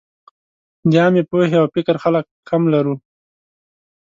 [0.89, 2.95] د عامې پوهې او فکر خلک کم لرو.